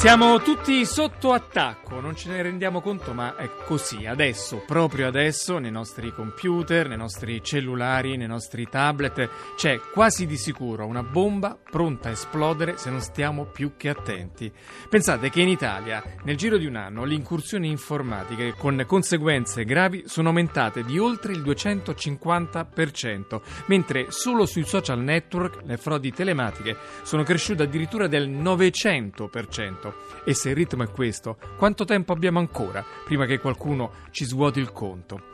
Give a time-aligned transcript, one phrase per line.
[0.00, 5.58] Siamo tutti sotto attacco, non ce ne rendiamo conto, ma è così, adesso, proprio adesso,
[5.58, 11.58] nei nostri computer, nei nostri cellulari, nei nostri tablet, c'è quasi di sicuro una bomba
[11.62, 14.50] pronta a esplodere se non stiamo più che attenti.
[14.88, 20.04] Pensate che in Italia, nel giro di un anno, le incursioni informatiche con conseguenze gravi
[20.06, 27.22] sono aumentate di oltre il 250%, mentre solo sui social network le frodi telematiche sono
[27.22, 29.88] cresciute addirittura del 900%.
[30.24, 34.60] E se il ritmo è questo, quanto tempo abbiamo ancora prima che qualcuno ci svuoti
[34.60, 35.30] il conto?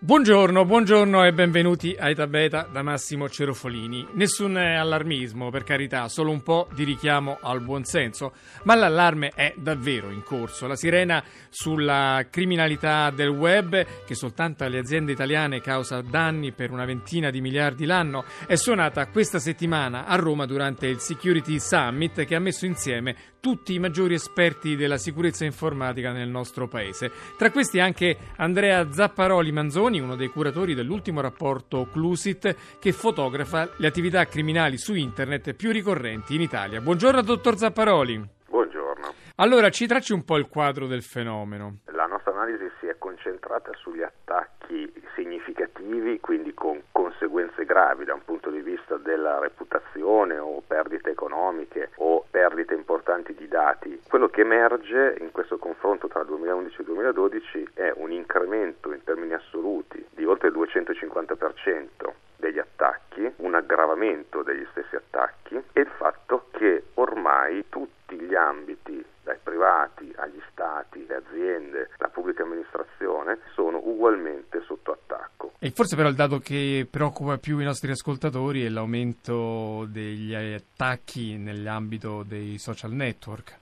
[0.00, 4.06] Buongiorno, buongiorno e benvenuti a Eta Beta da Massimo Cerofolini.
[4.12, 10.10] Nessun allarmismo, per carità, solo un po' di richiamo al buonsenso, ma l'allarme è davvero
[10.10, 10.68] in corso.
[10.68, 16.84] La sirena sulla criminalità del web, che soltanto alle aziende italiane causa danni per una
[16.84, 22.36] ventina di miliardi l'anno, è suonata questa settimana a Roma durante il Security Summit che
[22.36, 27.10] ha messo insieme tutti i maggiori esperti della sicurezza informatica nel nostro paese.
[27.36, 33.86] Tra questi anche Andrea Zapparoli Manzoni, uno dei curatori dell'ultimo rapporto Clusit che fotografa le
[33.86, 36.80] attività criminali su internet più ricorrenti in Italia.
[36.80, 38.36] Buongiorno dottor Zapparoli.
[38.48, 39.14] Buongiorno.
[39.36, 41.78] Allora, ci tracci un po' il quadro del fenomeno.
[41.92, 48.24] La nostra analisi si è concentrata sugli attacchi significativi, quindi con conseguenze gravi da un
[48.24, 54.00] punto di vista della reputazione o perdite economiche o perdite importanti di dati.
[54.08, 58.92] Quello che emerge in questo confronto tra il 2011 e il 2012 è un incremento
[58.92, 65.80] in termini assoluti di oltre il 250% degli attacchi, un aggravamento degli stessi attacchi e
[65.80, 72.42] il fatto che ormai tutti gli ambiti dai privati agli stati, le aziende, la pubblica
[72.42, 75.52] amministrazione sono ugualmente sotto attacco.
[75.58, 81.36] E forse però il dato che preoccupa più i nostri ascoltatori è l'aumento degli attacchi
[81.36, 83.58] nell'ambito dei social network.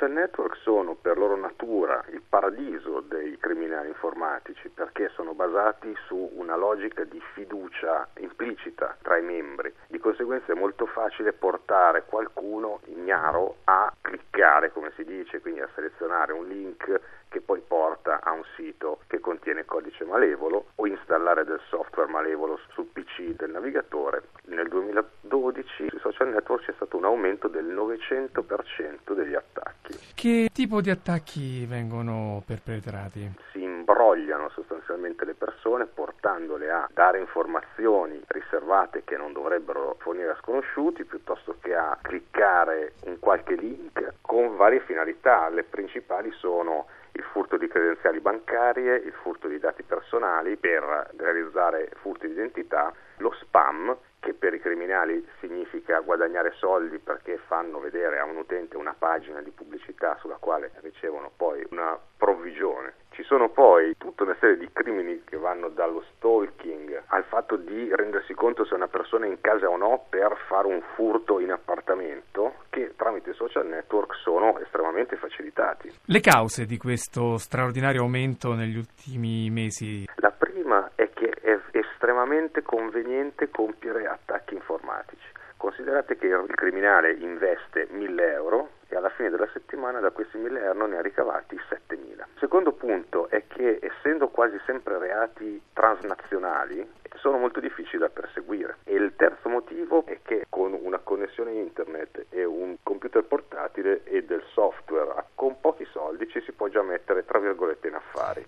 [0.00, 6.30] Social network sono per loro natura il paradiso dei criminali informatici perché sono basati su
[6.36, 9.70] una logica di fiducia implicita tra i membri.
[9.88, 15.68] Di conseguenza è molto facile portare qualcuno ignaro a cliccare, come si dice, quindi a
[15.74, 17.99] selezionare un link che poi porta
[18.40, 24.22] un sito che contiene codice malevolo o installare del software malevolo sul PC del navigatore.
[24.46, 29.98] Nel 2012 sui social network c'è stato un aumento del 900% degli attacchi.
[30.14, 33.30] Che tipo di attacchi vengono perpetrati?
[33.52, 40.38] Si imbrogliano sostanzialmente le persone portandole a dare informazioni riservate che non dovrebbero fornire a
[40.40, 45.48] sconosciuti piuttosto che a cliccare un qualche link con varie finalità.
[45.48, 51.90] Le principali sono il furto di credenziali bancarie, il furto di dati personali per realizzare
[52.00, 58.18] furti di identità, lo spam che per i criminali significa guadagnare soldi perché fanno vedere
[58.18, 62.99] a un utente una pagina di pubblicità sulla quale ricevono poi una provvigione.
[63.10, 67.94] Ci sono poi tutta una serie di crimini che vanno dallo stalking al fatto di
[67.94, 71.50] rendersi conto se una persona è in casa o no per fare un furto in
[71.50, 75.92] appartamento che tramite social network sono estremamente facilitati.
[76.04, 80.08] Le cause di questo straordinario aumento negli ultimi mesi?
[80.16, 85.26] La prima è che è estremamente conveniente compiere attacchi informatici.
[85.56, 90.62] Considerate che il criminale investe 1000 euro e alla fine della settimana da questi 1000
[90.62, 92.28] euro ne ha ricavati 7000.
[92.34, 98.78] Il secondo punto è che essendo quasi sempre reati transnazionali sono molto difficili da perseguire
[98.84, 104.24] e il terzo motivo è che con una connessione internet e un computer portatile e
[104.24, 107.39] del software con pochi soldi ci si può già mettere tra.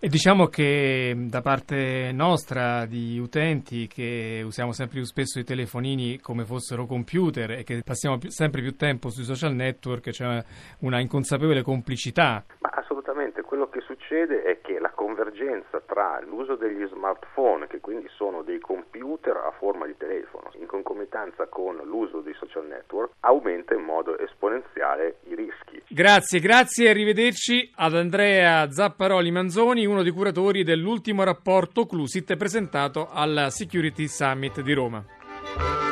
[0.05, 6.19] E diciamo che da parte nostra di utenti che usiamo sempre più spesso i telefonini
[6.19, 10.45] come fossero computer e che passiamo più, sempre più tempo sui social network c'è
[10.81, 12.45] una inconsapevole complicità.
[12.63, 14.91] Ma assolutamente, quello che succede succede è che la
[15.33, 20.67] convergenza tra l'uso degli smartphone, che quindi sono dei computer a forma di telefono, in
[20.67, 25.83] concomitanza con l'uso dei social network, aumenta in modo esponenziale i rischi.
[25.89, 33.09] Grazie, grazie e arrivederci ad Andrea Zapparoli Manzoni, uno dei curatori dell'ultimo rapporto Clusit presentato
[33.11, 35.92] al Security Summit di Roma.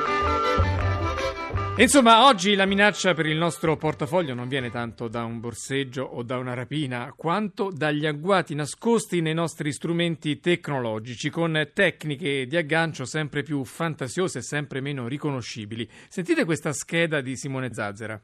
[1.81, 6.23] Insomma, oggi la minaccia per il nostro portafoglio non viene tanto da un borseggio o
[6.23, 13.07] da una rapina, quanto dagli agguati nascosti nei nostri strumenti tecnologici, con tecniche di aggancio
[13.07, 15.89] sempre più fantasiose e sempre meno riconoscibili.
[16.11, 18.23] Sentite questa scheda di Simone Zazzera.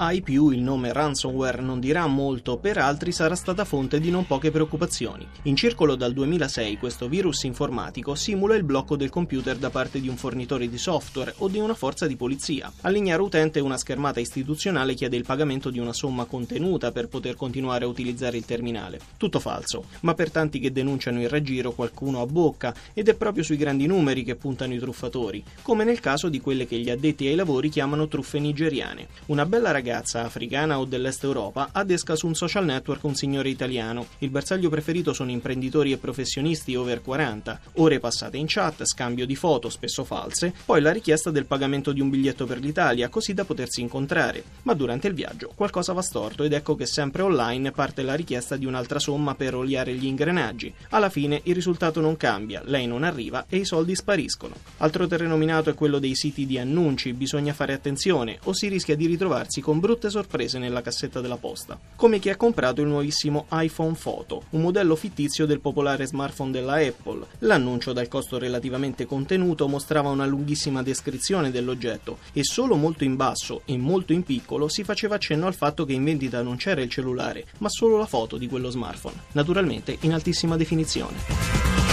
[0.00, 4.28] Ai più il nome ransomware non dirà molto, per altri sarà stata fonte di non
[4.28, 5.26] poche preoccupazioni.
[5.42, 10.08] In circolo dal 2006 questo virus informatico simula il blocco del computer da parte di
[10.08, 12.72] un fornitore di software o di una forza di polizia.
[12.82, 17.84] All'ignaro utente una schermata istituzionale chiede il pagamento di una somma contenuta per poter continuare
[17.84, 19.00] a utilizzare il terminale.
[19.16, 23.42] Tutto falso, ma per tanti che denunciano il raggiro qualcuno a bocca ed è proprio
[23.42, 27.26] sui grandi numeri che puntano i truffatori, come nel caso di quelle che gli addetti
[27.26, 29.08] ai lavori chiamano truffe nigeriane.
[29.26, 33.48] Una bella ragazza ragazza africana o dell'est Europa adesca su un social network un signore
[33.48, 34.06] italiano.
[34.18, 39.34] Il bersaglio preferito sono imprenditori e professionisti over 40, ore passate in chat, scambio di
[39.34, 43.46] foto, spesso false, poi la richiesta del pagamento di un biglietto per l'Italia, così da
[43.46, 44.44] potersi incontrare.
[44.64, 48.56] Ma durante il viaggio qualcosa va storto ed ecco che sempre online parte la richiesta
[48.56, 50.72] di un'altra somma per oliare gli ingranaggi.
[50.90, 54.54] Alla fine il risultato non cambia, lei non arriva e i soldi spariscono.
[54.78, 58.94] Altro terreno minato è quello dei siti di annunci, bisogna fare attenzione o si rischia
[58.94, 63.46] di ritrovarsi con brutte sorprese nella cassetta della posta, come chi ha comprato il nuovissimo
[63.50, 67.26] iPhone Photo, un modello fittizio del popolare smartphone della Apple.
[67.40, 73.62] L'annuncio dal costo relativamente contenuto mostrava una lunghissima descrizione dell'oggetto e solo molto in basso
[73.64, 76.90] e molto in piccolo si faceva accenno al fatto che in vendita non c'era il
[76.90, 81.87] cellulare, ma solo la foto di quello smartphone, naturalmente in altissima definizione.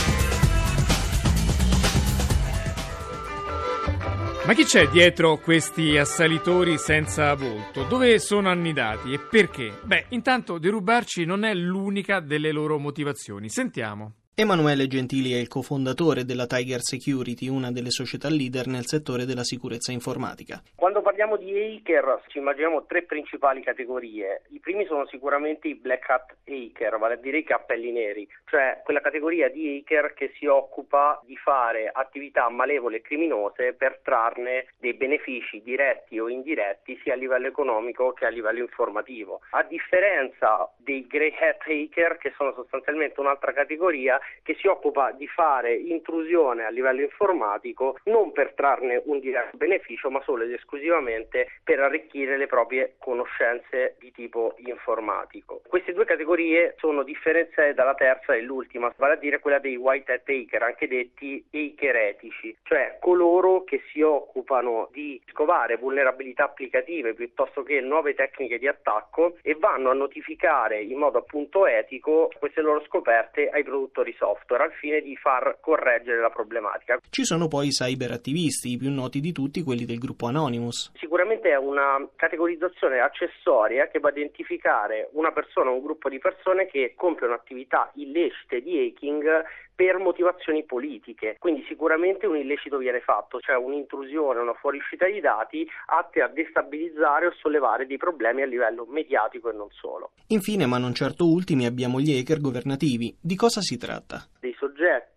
[4.45, 7.83] Ma chi c'è dietro questi assalitori senza volto?
[7.85, 9.79] Dove sono annidati e perché?
[9.83, 13.49] Beh, intanto derubarci non è l'unica delle loro motivazioni.
[13.49, 14.24] Sentiamo.
[14.37, 19.45] Emanuele Gentili è il cofondatore della Tiger Security, una delle società leader nel settore della
[19.45, 20.61] sicurezza informatica.
[20.75, 24.41] Quando parliamo di hacker ci immaginiamo tre principali categorie.
[24.49, 28.81] I primi sono sicuramente i black hat hacker, vale a dire i cappelli neri, cioè
[28.83, 34.67] quella categoria di hacker che si occupa di fare attività malevole e criminose per trarne
[34.77, 39.39] dei benefici diretti o indiretti sia a livello economico che a livello informativo.
[39.51, 45.27] A differenza dei grey hat hacker che sono sostanzialmente un'altra categoria che si occupa di
[45.27, 51.47] fare intrusione a livello informatico non per trarne un diretto beneficio ma solo ed esclusivamente
[51.63, 55.61] per arricchire le proprie conoscenze di tipo informatico.
[55.67, 60.11] Queste due categorie sono differenziate dalla terza e l'ultima, vale a dire quella dei white
[60.11, 67.13] hat hacker, anche detti hacker etici, cioè coloro che si occupano di scovare vulnerabilità applicative
[67.13, 72.61] piuttosto che nuove tecniche di attacco e vanno a notificare in modo appunto etico queste
[72.61, 76.99] loro scoperte ai produttori software al fine di far correggere la problematica.
[77.09, 80.91] Ci sono poi i cyberattivisti, i più noti di tutti quelli del gruppo Anonymous.
[80.95, 86.19] Sicuramente è una categorizzazione accessoria che va a identificare una persona o un gruppo di
[86.19, 89.43] persone che compiono attività illecite di hacking
[89.75, 95.67] per motivazioni politiche, quindi sicuramente un illecito viene fatto, cioè un'intrusione, una fuoriuscita di dati
[95.87, 100.11] atte a destabilizzare o sollevare dei problemi a livello mediatico e non solo.
[100.27, 103.15] Infine, ma non certo ultimi, abbiamo gli hacker governativi.
[103.21, 104.25] Di cosa si tratta?
[104.39, 105.14] Dei soggetti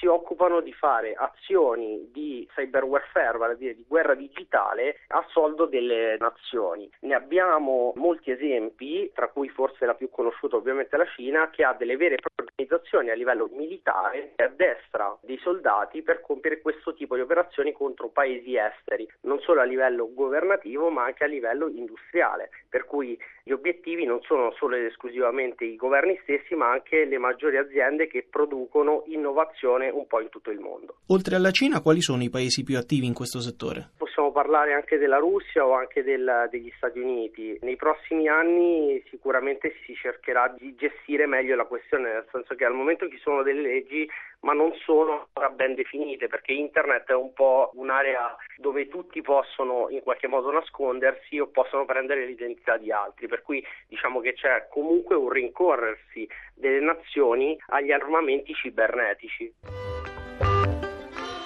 [0.00, 5.22] si occupano di fare azioni di cyber warfare, vale a dire di guerra digitale, a
[5.28, 6.90] soldo delle nazioni.
[7.00, 11.74] Ne abbiamo molti esempi, tra cui forse la più conosciuta ovviamente la Cina, che ha
[11.74, 16.94] delle vere e proprie organizzazioni a livello militare che addestra dei soldati per compiere questo
[16.94, 21.68] tipo di operazioni contro paesi esteri, non solo a livello governativo ma anche a livello
[21.68, 27.04] industriale, per cui gli obiettivi non sono solo ed esclusivamente i governi stessi ma anche
[27.04, 30.96] le maggiori aziende che producono innovazione un po' in tutto il mondo.
[31.08, 33.90] Oltre alla Cina, quali sono i paesi più attivi in questo settore?
[33.96, 37.58] Possiamo parlare anche della Russia o anche del, degli Stati Uniti.
[37.62, 42.74] Nei prossimi anni sicuramente si cercherà di gestire meglio la questione, nel senso che al
[42.74, 44.08] momento ci sono delle leggi
[44.40, 49.88] ma non sono ancora ben definite perché internet è un po' un'area dove tutti possono
[49.90, 54.68] in qualche modo nascondersi o possono prendere l'identità di altri, per cui diciamo che c'è
[54.70, 59.99] comunque un rincorrersi delle nazioni agli armamenti cibernetici.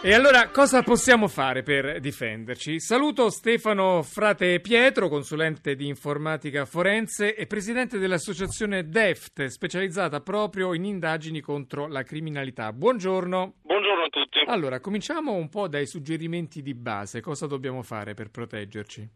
[0.06, 2.78] E allora cosa possiamo fare per difenderci?
[2.78, 10.84] Saluto Stefano Frate Pietro, consulente di informatica forense e presidente dell'associazione DEFT, specializzata proprio in
[10.84, 12.70] indagini contro la criminalità.
[12.75, 13.54] Buongiorno.
[13.62, 14.40] Buongiorno a tutti.
[14.44, 17.23] Allora, cominciamo un po' dai suggerimenti di base.
[17.23, 19.08] Cosa dobbiamo fare per proteggerci?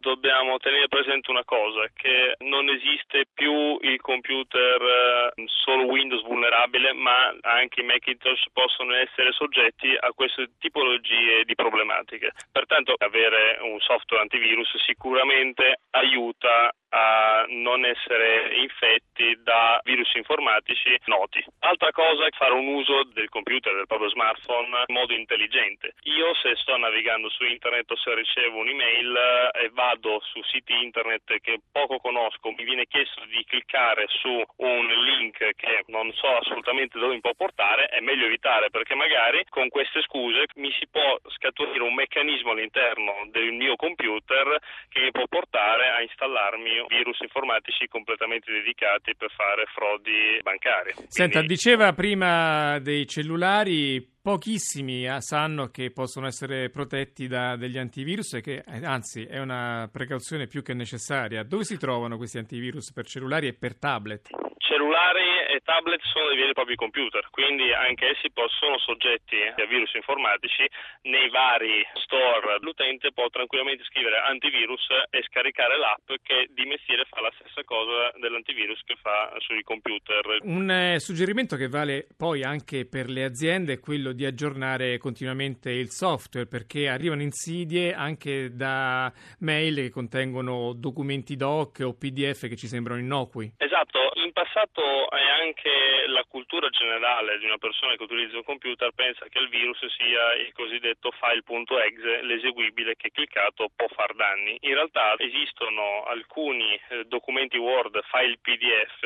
[0.00, 6.92] Dobbiamo tenere presente una cosa, che non esiste più il computer eh, solo Windows vulnerabile,
[6.92, 12.32] ma anche i Macintosh possono essere soggetti a queste tipologie di problematiche.
[12.52, 21.44] Pertanto avere un software antivirus sicuramente aiuta a non essere infetti da virus informatici noti.
[21.60, 25.94] Altra cosa è fare un uso del computer, del proprio smartphone in modo intelligente.
[26.04, 30.72] Io se sto navigando su internet o se ricevo un'email eh, e vado su siti
[30.82, 36.28] internet che poco conosco, mi viene chiesto di cliccare su un link che non so
[36.36, 40.86] assolutamente dove mi può portare, è meglio evitare perché magari con queste scuse mi si
[40.88, 44.58] può scaturire un meccanismo all'interno del mio computer
[44.88, 50.94] che mi può portare a installarmi virus informatici completamente dedicati per fare frodi bancarie.
[51.08, 51.54] Senta, Quindi...
[51.54, 58.40] diceva prima dei cellulari pochissimi eh, sanno che possono essere protetti da degli antivirus e
[58.40, 61.42] che eh, anzi è una precauzione più che necessaria.
[61.42, 64.30] Dove si trovano questi antivirus per cellulari e per tablet?
[64.56, 69.66] Cellulari e tablet sono dei veri e propri computer, quindi anche essi sono soggetti a
[69.66, 70.64] virus informatici
[71.02, 72.58] nei vari store.
[72.60, 78.12] L'utente può tranquillamente scrivere antivirus e scaricare l'app che di mestiere fa la stessa cosa
[78.18, 80.38] dell'antivirus che fa sui computer.
[80.42, 85.70] Un eh, suggerimento che vale poi anche per le aziende è quello di aggiornare continuamente
[85.70, 92.56] il software perché arrivano insidie anche da mail che contengono documenti doc o PDF che
[92.56, 93.52] ci sembrano innocui.
[93.56, 98.90] Esatto, in passato è anche la cultura generale di una persona che utilizza un computer
[98.94, 104.56] pensa che il virus sia il cosiddetto file.exe, l'eseguibile che cliccato può far danni.
[104.60, 109.00] In realtà esistono alcuni eh, documenti Word, file PDF,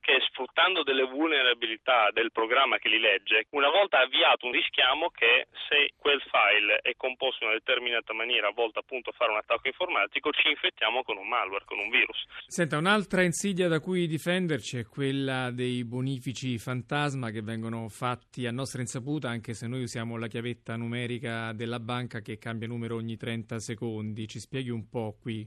[0.00, 5.48] che sfruttando delle vulnerabilità del programma che li legge, una volta avviato un rischiamo che
[5.68, 9.68] se quel file è composto in una determinata maniera, volta appunto a fare un attacco
[9.68, 12.24] informatico, ci infettiamo con un malware, con un virus.
[12.46, 18.52] Senta, un'altra insidia da cui difenderci è quella dei bonifici fantasma che vengono fatti a
[18.52, 23.16] nostra insaputa, anche se noi usiamo la chiavetta numerica della banca che cambia numero ogni
[23.16, 24.26] 30 secondi.
[24.26, 25.46] Ci spieghi un po' qui?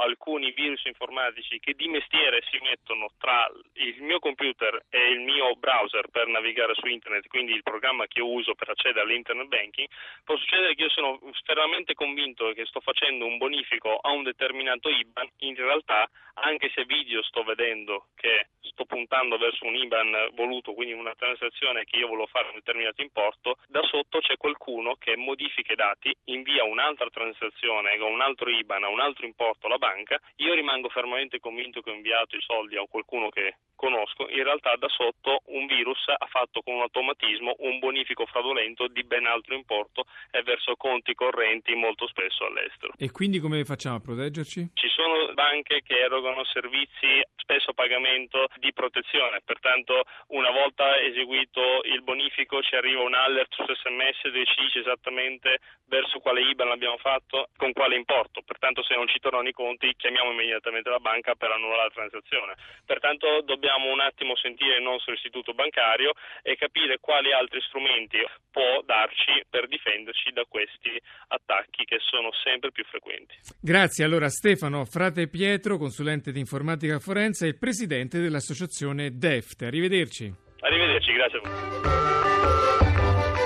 [0.00, 5.54] Alcuni virus informatici che di mestiere si mettono tra il mio computer e il mio
[5.56, 9.88] browser per navigare su internet, quindi il programma che uso per accedere all'internet banking,
[10.24, 14.88] può succedere che io sono fermamente convinto che sto facendo un bonifico a un determinato
[14.88, 20.72] IBAN, in realtà anche se video sto vedendo che sto puntando verso un IBAN voluto,
[20.72, 25.16] quindi una transazione che io volevo fare un determinato importo, da sotto c'è qualcuno che
[25.16, 29.76] modifica i dati, invia un'altra transazione con un altro IBAN a un altro importo alla
[29.76, 29.89] banca,
[30.36, 34.76] io rimango fermamente convinto che ho inviato i soldi a qualcuno che conosco, in realtà
[34.76, 39.54] da sotto un virus ha fatto con un automatismo un bonifico fraudolento di ben altro
[39.54, 42.92] importo e verso conti correnti molto spesso all'estero.
[42.98, 44.72] E quindi come facciamo a proteggerci?
[44.74, 51.80] Ci sono banche che erogano servizi spesso a pagamento di protezione, pertanto una volta eseguito
[51.84, 56.68] il bonifico ci arriva un alert su sms dove ci dice esattamente verso quale IBAN
[56.68, 60.98] l'abbiamo fatto, con quale importo, pertanto se non ci tornano i conti chiamiamo immediatamente la
[60.98, 62.54] banca per annullare la transazione.
[62.84, 68.18] Pertanto dobbiamo un attimo sentire il nostro istituto bancario e capire quali altri strumenti
[68.50, 73.34] può darci per difenderci da questi attacchi che sono sempre più frequenti.
[73.60, 79.62] Grazie allora Stefano Frate Pietro, consulente di informatica forense e presidente dell'associazione DEFT.
[79.62, 80.32] Arrivederci.
[80.60, 82.00] Arrivederci, grazie a voi.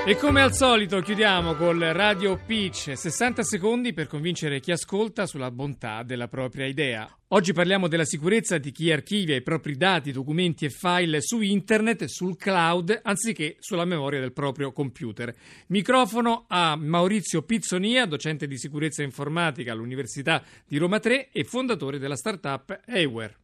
[0.07, 5.51] E come al solito chiudiamo col Radio Pitch, 60 secondi per convincere chi ascolta sulla
[5.51, 7.09] bontà della propria idea.
[7.29, 12.05] Oggi parliamo della sicurezza di chi archivia i propri dati, documenti e file su internet,
[12.05, 15.33] sul cloud, anziché sulla memoria del proprio computer.
[15.69, 22.17] Microfono a Maurizio Pizzonia, docente di sicurezza informatica all'Università di Roma 3 e fondatore della
[22.17, 23.37] startup Aware.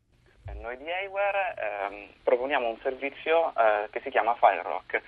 [0.60, 5.00] Noi di Aware ehm, proponiamo un servizio eh, che si chiama FileRock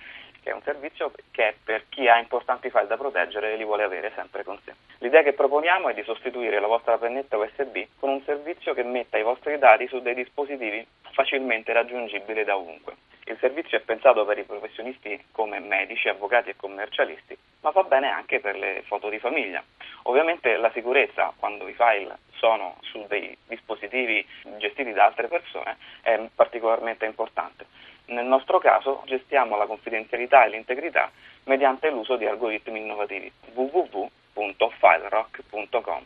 [0.43, 4.11] che è un servizio che per chi ha importanti file da proteggere li vuole avere
[4.13, 4.73] sempre con sé.
[4.99, 9.17] L'idea che proponiamo è di sostituire la vostra pennetta USB con un servizio che metta
[9.17, 12.95] i vostri dati su dei dispositivi facilmente raggiungibili da ovunque.
[13.25, 18.09] Il servizio è pensato per i professionisti come medici, avvocati e commercialisti, ma va bene
[18.09, 19.63] anche per le foto di famiglia.
[20.03, 26.19] Ovviamente la sicurezza, quando i file sono su dei dispositivi gestiti da altre persone, è
[26.35, 27.65] particolarmente importante
[28.13, 31.09] Nel nostro caso gestiamo la confidenzialità e l'integrità
[31.45, 36.05] mediante l'uso di algoritmi innovativi www.filerock.com.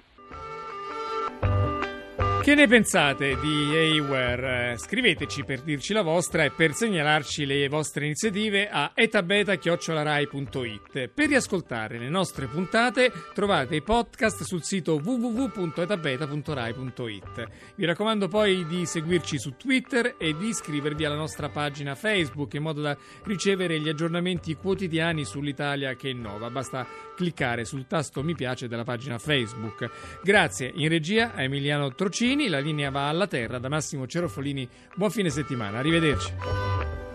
[2.48, 4.78] Che ne pensate di Aware?
[4.78, 11.10] Scriveteci per dirci la vostra e per segnalarci le vostre iniziative a etabeta.rai.it.
[11.10, 17.48] Per riascoltare le nostre puntate trovate i podcast sul sito www.etabeta.rai.it.
[17.76, 22.62] Vi raccomando poi di seguirci su Twitter e di iscrivervi alla nostra pagina Facebook in
[22.62, 26.50] modo da ricevere gli aggiornamenti quotidiani sull'Italia che innova.
[26.50, 29.90] Basta cliccare sul tasto mi piace della pagina Facebook.
[30.24, 34.70] Grazie in regia a Emiliano Trocini la linea va alla terra da Massimo Cerofolini.
[34.96, 37.07] Buon fine settimana, arrivederci.